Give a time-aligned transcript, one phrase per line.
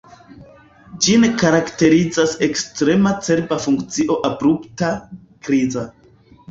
[1.07, 4.93] Ĝin karakterizas ekstrema cerba funkcio abrupta,
[5.47, 5.91] kriza.